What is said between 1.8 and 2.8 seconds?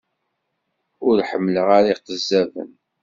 iqezzaben.